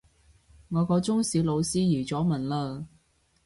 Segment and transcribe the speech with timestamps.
[0.69, 2.85] 我個中史老師移咗民喇